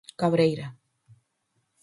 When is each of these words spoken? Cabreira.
Cabreira. 0.19 0.67